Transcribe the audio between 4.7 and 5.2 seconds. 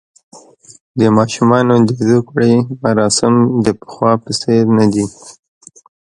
نه دي.